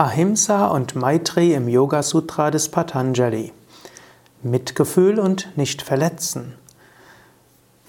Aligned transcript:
Ahimsa 0.00 0.68
und 0.68 0.94
Maitri 0.94 1.54
im 1.54 1.66
Yoga 1.66 2.04
Sutra 2.04 2.52
des 2.52 2.68
Patanjali. 2.68 3.52
Mitgefühl 4.44 5.18
und 5.18 5.48
nicht 5.56 5.82
verletzen. 5.82 6.54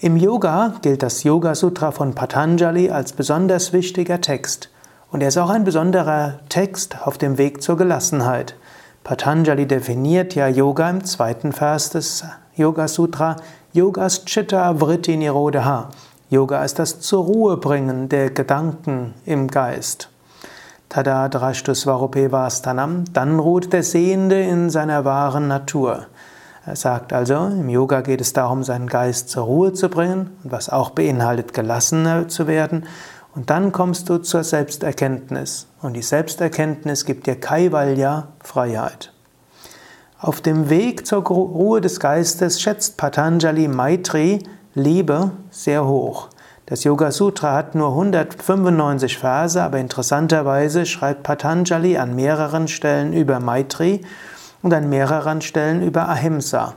Im 0.00 0.16
Yoga 0.16 0.74
gilt 0.82 1.04
das 1.04 1.22
Yoga 1.22 1.54
Sutra 1.54 1.92
von 1.92 2.16
Patanjali 2.16 2.90
als 2.90 3.12
besonders 3.12 3.72
wichtiger 3.72 4.20
Text 4.20 4.70
und 5.12 5.20
er 5.20 5.28
ist 5.28 5.38
auch 5.38 5.50
ein 5.50 5.62
besonderer 5.62 6.40
Text 6.48 7.06
auf 7.06 7.16
dem 7.16 7.38
Weg 7.38 7.62
zur 7.62 7.76
Gelassenheit. 7.76 8.56
Patanjali 9.04 9.66
definiert 9.66 10.34
ja 10.34 10.48
Yoga 10.48 10.88
im 10.88 11.04
zweiten 11.04 11.52
Vers 11.52 11.90
des 11.90 12.24
Yoga 12.56 12.88
Sutra. 12.88 13.36
Yogas 13.74 14.24
Chitta 14.24 14.80
Vritti 14.80 15.18
Nirodha. 15.18 15.90
Yoga 16.30 16.64
ist 16.64 16.78
das 16.78 17.00
zur 17.00 17.24
Ruhe 17.24 17.58
bringen 17.58 18.08
der 18.08 18.30
Gedanken 18.30 19.12
im 19.26 19.48
Geist. 19.48 20.08
Tada 20.88 21.28
drashtu 21.28 21.74
svarupe 21.74 22.32
vastanam. 22.32 23.04
Dann 23.12 23.38
ruht 23.40 23.74
der 23.74 23.82
Sehende 23.82 24.40
in 24.40 24.70
seiner 24.70 25.04
wahren 25.04 25.48
Natur. 25.48 26.06
Er 26.64 26.76
sagt 26.76 27.12
also, 27.12 27.34
im 27.34 27.68
Yoga 27.68 28.00
geht 28.00 28.22
es 28.22 28.32
darum, 28.32 28.62
seinen 28.62 28.86
Geist 28.86 29.28
zur 29.28 29.44
Ruhe 29.44 29.74
zu 29.74 29.90
bringen, 29.90 30.30
was 30.44 30.70
auch 30.70 30.88
beinhaltet, 30.88 31.52
gelassener 31.52 32.28
zu 32.28 32.46
werden. 32.46 32.86
Und 33.34 33.50
dann 33.50 33.72
kommst 33.72 34.08
du 34.08 34.18
zur 34.18 34.44
Selbsterkenntnis. 34.44 35.66
Und 35.82 35.94
die 35.94 36.02
Selbsterkenntnis 36.02 37.04
gibt 37.04 37.26
dir 37.26 37.34
Kaivalya, 37.34 38.28
Freiheit. 38.40 39.12
Auf 40.20 40.40
dem 40.40 40.70
Weg 40.70 41.06
zur 41.06 41.24
Ruhe 41.24 41.80
des 41.80 42.00
Geistes 42.00 42.60
schätzt 42.60 42.96
Patanjali 42.96 43.68
Maitri 43.68 44.38
Liebe 44.74 45.32
sehr 45.50 45.84
hoch. 45.86 46.28
Das 46.66 46.82
Yoga 46.84 47.10
Sutra 47.10 47.54
hat 47.54 47.74
nur 47.74 47.90
195 47.90 49.18
Verse, 49.18 49.62
aber 49.62 49.78
interessanterweise 49.78 50.86
schreibt 50.86 51.22
Patanjali 51.22 51.98
an 51.98 52.14
mehreren 52.14 52.68
Stellen 52.68 53.12
über 53.12 53.38
Maitri 53.38 54.00
und 54.62 54.72
an 54.72 54.88
mehreren 54.88 55.42
Stellen 55.42 55.82
über 55.82 56.08
Ahimsa. 56.08 56.74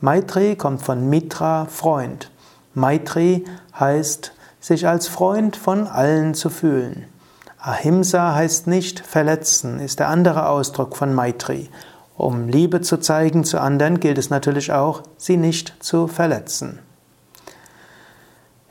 Maitri 0.00 0.56
kommt 0.56 0.80
von 0.80 1.10
Mitra, 1.10 1.66
Freund. 1.66 2.30
Maitri 2.72 3.44
heißt 3.78 4.32
sich 4.60 4.86
als 4.86 5.08
Freund 5.08 5.56
von 5.56 5.86
allen 5.86 6.34
zu 6.34 6.50
fühlen. 6.50 7.06
Ahimsa 7.58 8.34
heißt 8.34 8.66
nicht 8.66 9.00
verletzen, 9.00 9.80
ist 9.80 9.98
der 9.98 10.08
andere 10.08 10.48
Ausdruck 10.48 10.96
von 10.96 11.14
Maitri. 11.14 11.68
Um 12.16 12.48
Liebe 12.48 12.82
zu 12.82 12.98
zeigen 12.98 13.44
zu 13.44 13.60
anderen, 13.60 14.00
gilt 14.00 14.18
es 14.18 14.30
natürlich 14.30 14.72
auch, 14.72 15.02
sie 15.16 15.36
nicht 15.36 15.74
zu 15.82 16.06
verletzen. 16.06 16.78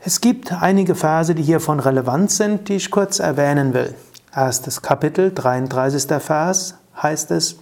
Es 0.02 0.20
gibt 0.20 0.52
einige 0.52 0.94
Verse, 0.94 1.34
die 1.34 1.42
hier 1.42 1.60
von 1.60 1.78
Relevanz 1.78 2.36
sind, 2.36 2.68
die 2.68 2.76
ich 2.76 2.90
kurz 2.90 3.18
erwähnen 3.18 3.74
will. 3.74 3.94
Erstes 4.34 4.82
Kapitel, 4.82 5.32
33. 5.34 6.22
Vers, 6.22 6.76
heißt 7.02 7.32
es, 7.32 7.56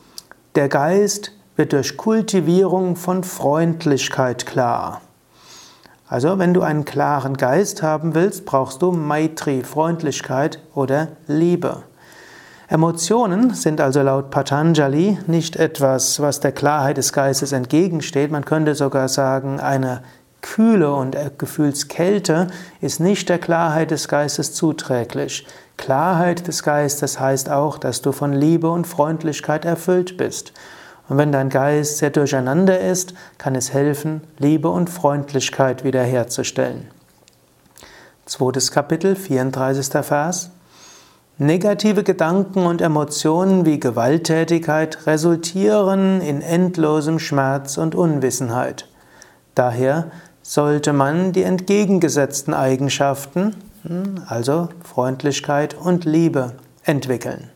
der 0.55 0.69
Geist 0.69 1.33
wird 1.57 1.73
durch 1.73 1.97
Kultivierung 1.97 2.95
von 2.95 3.25
Freundlichkeit 3.25 4.47
klar. 4.47 5.01
Also, 6.11 6.39
wenn 6.39 6.55
du 6.55 6.63
einen 6.63 6.87
klaren 6.87 7.37
Geist 7.37 7.83
haben 7.83 8.15
willst, 8.15 8.47
brauchst 8.47 8.81
du 8.81 8.93
Maitri, 8.93 9.63
Freundlichkeit 9.63 10.59
oder 10.75 11.09
Liebe. 11.27 11.83
Emotionen 12.69 13.55
sind 13.55 13.81
also 13.81 14.03
laut 14.03 14.31
Patanjali 14.31 15.19
nicht 15.27 15.57
etwas, 15.57 16.21
was 16.21 16.41
der 16.41 16.53
Klarheit 16.53 16.97
des 16.97 17.13
Geistes 17.13 17.53
entgegensteht. 17.53 18.31
Man 18.31 18.45
könnte 18.45 18.75
sogar 18.75 19.09
sagen, 19.09 19.61
eine 19.61 20.03
Kühle 20.41 20.95
und 20.95 21.17
Gefühlskälte 21.39 22.49
ist 22.81 23.01
nicht 23.01 23.29
der 23.29 23.39
Klarheit 23.39 23.91
des 23.91 24.09
Geistes 24.09 24.55
zuträglich. 24.55 25.47
Klarheit 25.77 26.47
des 26.47 26.63
Geistes 26.63 27.21
heißt 27.21 27.51
auch, 27.51 27.79
dass 27.79 28.03
du 28.03 28.13
von 28.13 28.33
Liebe 28.33 28.71
und 28.71 28.87
Freundlichkeit 28.87 29.65
erfüllt 29.65 30.17
bist. 30.17 30.53
Und 31.09 31.17
wenn 31.17 31.33
dein 31.33 31.49
Geist 31.49 31.99
sehr 31.99 32.11
durcheinander 32.11 32.79
ist, 32.81 33.15
kann 33.39 33.55
es 33.55 33.73
helfen, 33.73 34.21
Liebe 34.39 34.69
und 34.69 34.91
Freundlichkeit 34.91 35.85
wiederherzustellen. 35.85 36.89
Zweites 38.27 38.73
Kapitel, 38.73 39.17
34. 39.17 40.05
Vers. 40.05 40.51
Negative 41.39 42.03
Gedanken 42.03 42.67
und 42.67 42.83
Emotionen 42.83 43.65
wie 43.65 43.81
Gewalttätigkeit 43.81 45.07
resultieren 45.07 46.21
in 46.21 46.43
endlosem 46.43 47.19
Schmerz 47.19 47.79
und 47.79 47.95
Unwissenheit. 47.95 48.89
Daher 49.55 50.11
sollte 50.43 50.93
man 50.93 51.33
die 51.33 51.45
entgegengesetzten 51.45 52.55
Eigenschaften, 52.55 53.55
hm, 53.83 54.23
also 54.27 54.69
Freundlichkeit 54.83 55.75
und 55.75 56.05
Liebe, 56.05 56.55
entwickeln. 56.83 57.51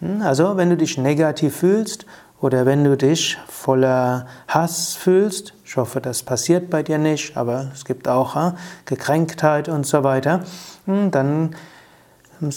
Hm, 0.00 0.22
also 0.22 0.56
wenn 0.56 0.70
du 0.70 0.76
dich 0.76 0.98
negativ 0.98 1.56
fühlst 1.56 2.06
oder 2.40 2.64
wenn 2.66 2.84
du 2.84 2.96
dich 2.96 3.38
voller 3.48 4.26
Hass 4.48 4.94
fühlst, 4.94 5.52
ich 5.64 5.76
hoffe, 5.76 6.00
das 6.00 6.22
passiert 6.22 6.70
bei 6.70 6.82
dir 6.82 6.98
nicht, 6.98 7.36
aber 7.36 7.70
es 7.74 7.84
gibt 7.84 8.08
auch 8.08 8.34
äh, 8.36 8.52
Gekränktheit 8.86 9.68
und 9.68 9.86
so 9.86 10.02
weiter, 10.02 10.40
hm, 10.86 11.10
dann 11.10 11.54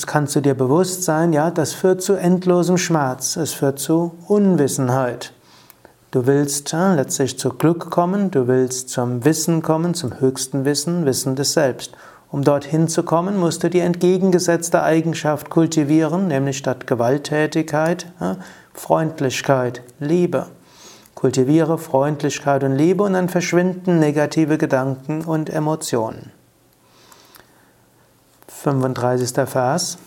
kannst 0.08 0.36
du 0.36 0.42
dir 0.42 0.54
bewusst 0.54 1.04
sein, 1.04 1.34
ja, 1.34 1.52
das 1.52 1.74
führt 1.74 2.02
zu 2.02 2.14
endlosem 2.14 2.78
Schmerz, 2.78 3.36
es 3.36 3.52
führt 3.52 3.80
zu 3.80 4.14
Unwissenheit. 4.28 5.34
Du 6.12 6.26
willst 6.28 6.74
äh, 6.74 6.96
letztlich 6.96 7.38
zu 7.38 7.50
Glück 7.50 7.90
kommen, 7.90 8.32
du 8.32 8.48
willst 8.48 8.90
zum 8.90 9.26
Wissen 9.26 9.62
kommen, 9.62 9.94
zum 9.94 10.20
höchsten 10.20 10.64
Wissen, 10.64 11.06
Wissen 11.06 11.36
des 11.36 11.54
Selbst. 11.54 11.92
Um 12.32 12.44
dorthin 12.44 12.88
zu 12.88 13.04
kommen, 13.04 13.38
musst 13.38 13.64
du 13.64 13.70
die 13.70 13.82
entgegengesetzte 13.82 14.82
Eigenschaft 14.82 15.50
kultivieren, 15.50 16.28
nämlich 16.30 16.58
statt 16.58 16.88
Gewalttätigkeit 16.88 18.08
äh, 18.20 18.36
Freundlichkeit, 18.74 19.82
Liebe. 20.00 20.48
Kultiviere 21.16 21.78
Freundlichkeit 21.78 22.64
und 22.64 22.76
Liebe 22.76 23.04
und 23.04 23.14
dann 23.14 23.30
verschwinden 23.30 24.00
negative 24.00 24.58
Gedanken 24.58 25.24
und 25.24 25.50
Emotionen. 25.50 26.32
35. 28.48 29.50
Vers. 29.50 29.98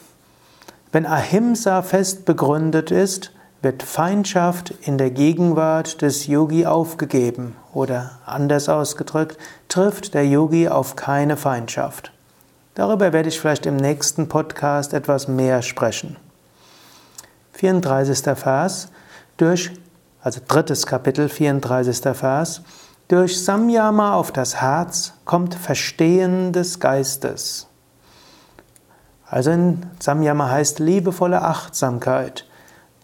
Wenn 0.93 1.07
Ahimsa 1.07 1.83
fest 1.83 2.25
begründet 2.25 2.91
ist, 2.91 3.33
wird 3.63 3.83
Feindschaft 3.83 4.75
in 4.83 4.99
der 4.99 5.11
Gegenwart 5.11 6.03
des 6.03 6.27
Yogi 6.27 6.67
aufgegeben 6.67 7.57
oder 7.73 8.19
anders 8.27 8.69
ausgedrückt, 8.69 9.39
trifft 9.69 10.15
der 10.15 10.27
Yogi 10.27 10.69
auf 10.69 10.97
keine 10.97 11.37
Feindschaft. 11.37 12.13
Darüber 12.75 13.13
werde 13.13 13.29
ich 13.29 13.41
vielleicht 13.41 13.67
im 13.67 13.77
nächsten 13.77 14.29
Podcast 14.29 14.93
etwas 14.93 15.29
mehr 15.29 15.63
sprechen. 15.63 16.17
34. 17.57 18.39
Vers, 18.39 18.89
durch, 19.37 19.71
also 20.23 20.41
drittes 20.47 20.87
Kapitel, 20.87 21.29
34. 21.29 22.17
Vers, 22.17 22.63
durch 23.09 23.43
Samyama 23.43 24.15
auf 24.15 24.33
das 24.33 24.61
Herz 24.61 25.15
kommt 25.25 25.55
Verstehen 25.55 26.53
des 26.53 26.81
Geistes. 26.81 27.69
Also 29.29 29.51
in 29.51 29.87
Samyama 30.01 30.51
heißt 30.51 30.79
liebevolle 30.79 31.43
Achtsamkeit. 31.43 32.47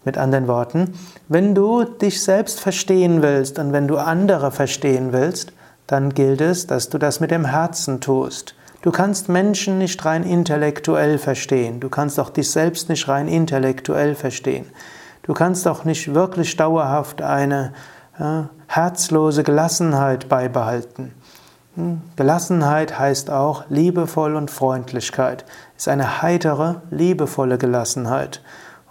Mit 0.05 0.17
anderen 0.17 0.49
Worten, 0.49 0.99
wenn 1.29 1.55
du 1.55 1.85
dich 1.85 2.21
selbst 2.21 2.59
verstehen 2.59 3.21
willst 3.21 3.57
und 3.57 3.71
wenn 3.71 3.87
du 3.87 3.97
andere 3.97 4.51
verstehen 4.51 5.13
willst, 5.13 5.53
dann 5.87 6.13
gilt 6.13 6.41
es, 6.41 6.67
dass 6.67 6.89
du 6.89 6.97
das 6.97 7.21
mit 7.21 7.31
dem 7.31 7.45
Herzen 7.45 8.01
tust. 8.01 8.53
Du 8.83 8.91
kannst 8.91 9.29
Menschen 9.29 9.77
nicht 9.77 10.03
rein 10.03 10.23
intellektuell 10.23 11.17
verstehen. 11.17 11.79
Du 11.79 11.87
kannst 11.87 12.19
auch 12.19 12.29
dich 12.29 12.51
selbst 12.51 12.89
nicht 12.89 13.07
rein 13.07 13.29
intellektuell 13.29 14.13
verstehen. 14.13 14.65
Du 15.21 15.33
kannst 15.33 15.65
auch 15.69 15.85
nicht 15.85 16.13
wirklich 16.13 16.57
dauerhaft 16.57 17.21
eine 17.21 17.71
äh, 18.19 18.41
herzlose 18.67 19.43
Gelassenheit 19.43 20.27
beibehalten. 20.27 21.13
Hm? 21.75 22.01
Gelassenheit 22.17 22.99
heißt 22.99 23.29
auch 23.29 23.63
liebevoll 23.69 24.35
und 24.35 24.51
Freundlichkeit. 24.51 25.45
Ist 25.77 25.87
eine 25.87 26.21
heitere, 26.21 26.81
liebevolle 26.91 27.57
Gelassenheit. 27.57 28.41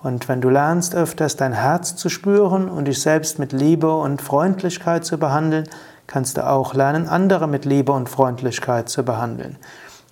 Und 0.03 0.27
wenn 0.27 0.41
du 0.41 0.49
lernst 0.49 0.95
öfters 0.95 1.37
dein 1.37 1.53
Herz 1.53 1.97
zu 1.97 2.09
spüren 2.09 2.71
und 2.71 2.87
dich 2.87 3.03
selbst 3.03 3.39
mit 3.39 3.53
Liebe 3.53 3.95
und 3.95 4.23
Freundlichkeit 4.23 5.05
zu 5.05 5.19
behandeln, 5.19 5.69
kannst 6.13 6.37
du 6.37 6.47
auch 6.47 6.75
lernen, 6.75 7.09
andere 7.09 7.49
mit 7.49 7.65
Liebe 7.65 7.91
und 7.91 8.07
Freundlichkeit 8.07 8.91
zu 8.91 9.03
behandeln. 9.03 9.57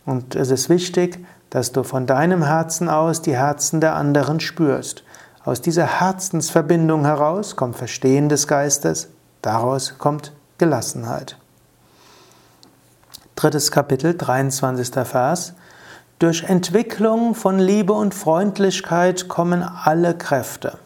Und 0.06 0.34
es 0.34 0.50
ist 0.50 0.70
wichtig, 0.70 1.22
dass 1.50 1.72
du 1.72 1.82
von 1.82 2.06
deinem 2.06 2.42
Herzen 2.42 2.88
aus 2.88 3.20
die 3.20 3.36
Herzen 3.36 3.82
der 3.82 3.96
anderen 3.96 4.40
spürst. 4.40 5.04
Aus 5.44 5.60
dieser 5.60 6.00
Herzensverbindung 6.00 7.04
heraus 7.04 7.54
kommt 7.54 7.76
Verstehen 7.76 8.30
des 8.30 8.48
Geistes, 8.48 9.08
daraus 9.42 9.98
kommt 9.98 10.32
Gelassenheit. 10.56 11.36
Drittes 13.36 13.70
Kapitel, 13.70 14.16
23. 14.16 15.06
Vers. 15.06 15.52
Durch 16.18 16.44
Entwicklung 16.44 17.34
von 17.34 17.58
Liebe 17.58 17.92
und 17.92 18.14
Freundlichkeit 18.14 19.28
kommen 19.28 19.62
alle 19.62 20.16
Kräfte. 20.16 20.78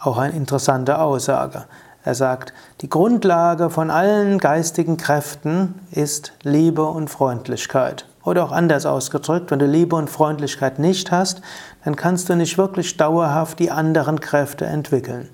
Auch 0.00 0.18
eine 0.18 0.34
interessante 0.34 0.98
Aussage. 0.98 1.66
Er 2.08 2.14
sagt, 2.14 2.54
die 2.80 2.88
Grundlage 2.88 3.68
von 3.68 3.90
allen 3.90 4.38
geistigen 4.38 4.96
Kräften 4.96 5.74
ist 5.90 6.32
Liebe 6.42 6.86
und 6.86 7.10
Freundlichkeit. 7.10 8.06
Oder 8.24 8.44
auch 8.44 8.50
anders 8.50 8.86
ausgedrückt, 8.86 9.50
wenn 9.50 9.58
du 9.58 9.66
Liebe 9.66 9.94
und 9.94 10.08
Freundlichkeit 10.08 10.78
nicht 10.78 11.10
hast, 11.10 11.42
dann 11.84 11.96
kannst 11.96 12.30
du 12.30 12.34
nicht 12.34 12.56
wirklich 12.56 12.96
dauerhaft 12.96 13.58
die 13.58 13.70
anderen 13.70 14.20
Kräfte 14.20 14.64
entwickeln. 14.64 15.28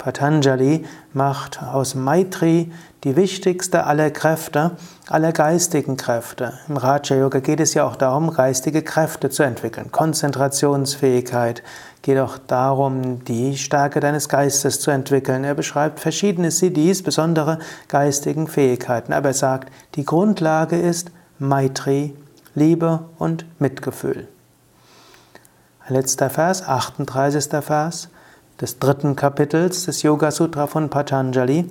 Patanjali 0.00 0.84
macht 1.12 1.62
aus 1.62 1.94
Maitri 1.94 2.72
die 3.04 3.16
wichtigste 3.16 3.84
aller 3.84 4.10
Kräfte, 4.10 4.72
aller 5.08 5.32
geistigen 5.32 5.96
Kräfte. 5.96 6.54
Im 6.68 6.78
Raja 6.78 7.16
Yoga 7.16 7.40
geht 7.40 7.60
es 7.60 7.74
ja 7.74 7.84
auch 7.84 7.96
darum, 7.96 8.32
geistige 8.32 8.82
Kräfte 8.82 9.30
zu 9.30 9.42
entwickeln. 9.42 9.92
Konzentrationsfähigkeit 9.92 11.62
geht 12.02 12.18
auch 12.18 12.38
darum, 12.38 13.24
die 13.24 13.58
Stärke 13.58 14.00
deines 14.00 14.28
Geistes 14.28 14.80
zu 14.80 14.90
entwickeln. 14.90 15.44
Er 15.44 15.54
beschreibt 15.54 16.00
verschiedene 16.00 16.50
Siddhis, 16.50 17.02
besondere 17.02 17.58
geistigen 17.88 18.48
Fähigkeiten. 18.48 19.12
Aber 19.12 19.28
er 19.28 19.34
sagt, 19.34 19.70
die 19.96 20.04
Grundlage 20.04 20.76
ist 20.80 21.10
Maitri, 21.38 22.16
Liebe 22.54 23.04
und 23.18 23.44
Mitgefühl. 23.58 24.28
Letzter 25.88 26.30
Vers, 26.30 26.66
38. 26.66 27.62
Vers 27.62 28.08
des 28.60 28.78
dritten 28.78 29.16
Kapitels 29.16 29.86
des 29.86 30.02
Yoga 30.02 30.30
Sutra 30.30 30.66
von 30.66 30.90
Patanjali, 30.90 31.70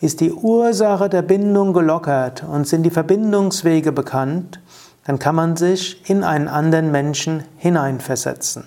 ist 0.00 0.20
die 0.20 0.32
Ursache 0.32 1.08
der 1.08 1.22
Bindung 1.22 1.72
gelockert 1.72 2.42
und 2.42 2.66
sind 2.66 2.82
die 2.82 2.90
Verbindungswege 2.90 3.92
bekannt, 3.92 4.60
dann 5.04 5.18
kann 5.18 5.34
man 5.34 5.56
sich 5.56 6.08
in 6.08 6.24
einen 6.24 6.48
anderen 6.48 6.90
Menschen 6.90 7.44
hineinversetzen. 7.56 8.64